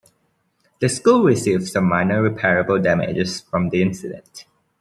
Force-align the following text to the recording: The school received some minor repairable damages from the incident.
The 0.79 0.89
school 0.89 1.21
received 1.21 1.67
some 1.67 1.87
minor 1.87 2.27
repairable 2.27 2.81
damages 2.81 3.39
from 3.41 3.69
the 3.69 3.83
incident. 3.83 4.45